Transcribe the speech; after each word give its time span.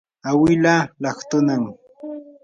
awilaa 0.29 0.83
laqtunami. 1.03 1.71